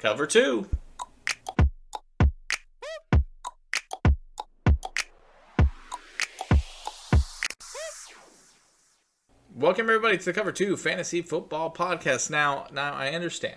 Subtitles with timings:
[0.00, 0.66] Cover two.
[9.54, 12.30] Welcome everybody to the Cover Two Fantasy Football Podcast.
[12.30, 13.56] Now, now I understand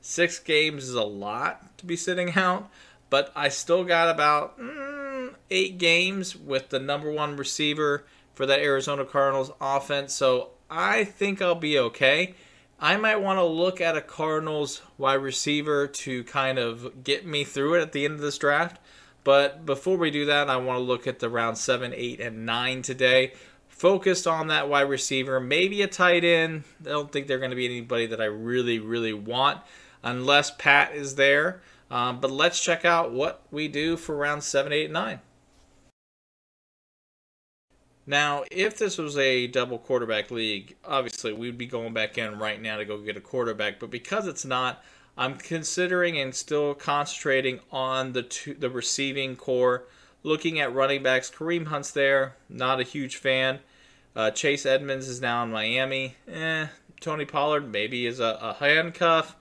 [0.00, 2.68] six games is a lot to be sitting out,
[3.08, 8.58] but I still got about mm, eight games with the number one receiver for that
[8.58, 12.34] Arizona Cardinals offense, so I think I'll be okay.
[12.80, 17.42] I might want to look at a Cardinals wide receiver to kind of get me
[17.42, 18.80] through it at the end of this draft.
[19.24, 22.46] But before we do that, I want to look at the round 7, 8, and
[22.46, 23.32] 9 today.
[23.68, 26.64] Focused on that wide receiver, maybe a tight end.
[26.82, 29.60] I don't think they're going to be anybody that I really, really want
[30.02, 31.60] unless Pat is there.
[31.90, 35.20] Um, but let's check out what we do for round 7, 8, and 9.
[38.08, 42.58] Now, if this was a double quarterback league, obviously we'd be going back in right
[42.58, 43.78] now to go get a quarterback.
[43.78, 44.82] But because it's not,
[45.18, 49.84] I'm considering and still concentrating on the two, the receiving corps.
[50.22, 52.34] Looking at running backs, Kareem Hunt's there.
[52.48, 53.58] Not a huge fan.
[54.16, 56.16] Uh, Chase Edmonds is now in Miami.
[56.26, 56.68] Eh,
[57.02, 59.36] Tony Pollard maybe is a, a handcuff.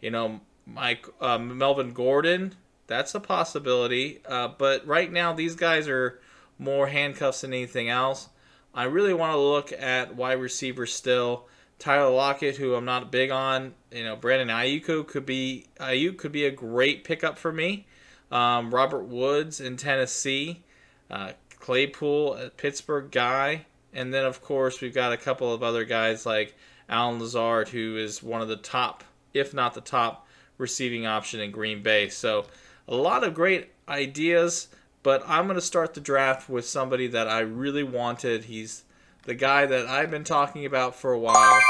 [0.00, 2.54] You know, Mike uh, Melvin Gordon.
[2.86, 4.20] That's a possibility.
[4.24, 6.20] Uh, but right now, these guys are
[6.62, 8.28] more handcuffs than anything else.
[8.74, 11.46] I really want to look at wide receivers still.
[11.78, 16.32] Tyler Lockett, who I'm not big on, you know, Brandon Aiyuk could be Aiyuk could
[16.32, 17.86] be a great pickup for me.
[18.30, 20.62] Um, Robert Woods in Tennessee,
[21.10, 25.84] uh, Claypool at Pittsburgh guy, and then of course we've got a couple of other
[25.84, 26.54] guys like
[26.88, 30.26] Allen Lazard, who is one of the top, if not the top,
[30.58, 32.08] receiving option in Green Bay.
[32.08, 32.46] So
[32.88, 34.68] a lot of great ideas.
[35.02, 38.44] But I'm going to start the draft with somebody that I really wanted.
[38.44, 38.84] He's
[39.24, 41.60] the guy that I've been talking about for a while.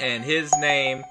[0.00, 1.02] And his name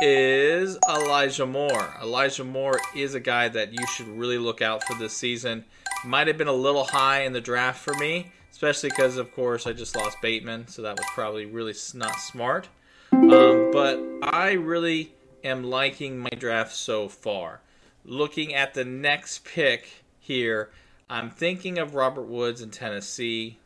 [0.00, 1.94] is Elijah Moore.
[2.02, 5.64] Elijah Moore is a guy that you should really look out for this season.
[6.04, 9.66] Might have been a little high in the draft for me, especially because, of course,
[9.66, 12.68] I just lost Bateman, so that was probably really not smart.
[13.12, 15.12] Um, but I really
[15.44, 17.60] am liking my draft so far.
[18.04, 20.70] Looking at the next pick here.
[21.08, 23.58] I'm thinking of Robert Woods in Tennessee.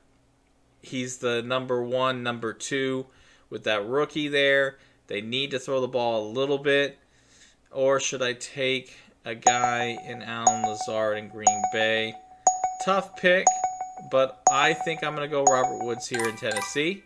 [0.81, 3.05] He's the number one, number two
[3.51, 4.79] with that rookie there.
[5.09, 6.99] They need to throw the ball a little bit.
[7.71, 12.15] Or should I take a guy in Allen Lazard in Green Bay?
[12.83, 13.47] Tough pick,
[14.11, 17.03] but I think I'm going to go Robert Woods here in Tennessee.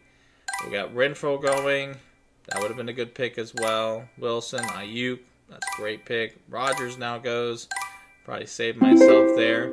[0.64, 1.96] We got Renfrow going.
[2.46, 4.08] That would have been a good pick as well.
[4.18, 5.18] Wilson, Aiyuk,
[5.50, 6.36] that's a great pick.
[6.48, 7.68] Rogers now goes.
[8.28, 9.72] Probably saved myself there.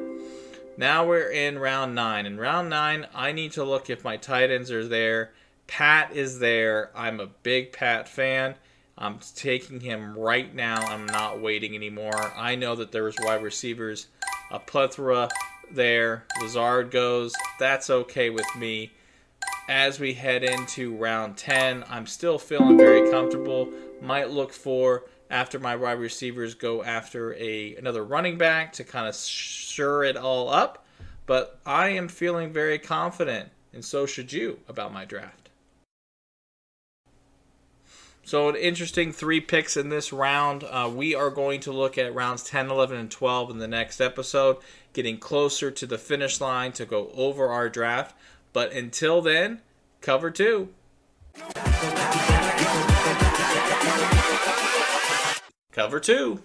[0.77, 2.25] Now we're in round nine.
[2.25, 5.33] In round nine, I need to look if my tight ends are there.
[5.67, 6.89] Pat is there.
[6.95, 8.55] I'm a big Pat fan.
[8.97, 10.77] I'm taking him right now.
[10.85, 12.31] I'm not waiting anymore.
[12.33, 14.07] I know that there's wide receivers,
[14.49, 15.27] a plethora
[15.69, 16.23] there.
[16.41, 17.33] Lazard goes.
[17.59, 18.93] That's okay with me.
[19.67, 23.67] As we head into round 10, I'm still feeling very comfortable.
[24.01, 29.07] Might look for after my wide receivers go after a another running back to kind
[29.07, 30.85] of sure it all up.
[31.25, 35.45] But I am feeling very confident, and so should you, about my draft.
[38.23, 40.63] So, an interesting three picks in this round.
[40.63, 44.01] Uh, we are going to look at rounds 10, 11, and 12 in the next
[44.01, 44.57] episode,
[44.93, 48.15] getting closer to the finish line to go over our draft.
[48.51, 49.61] But until then,
[50.01, 50.69] cover two.
[55.75, 56.39] Cover two.